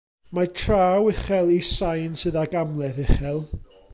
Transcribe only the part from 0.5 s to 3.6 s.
traw uchel i sain sydd ag amledd uchel.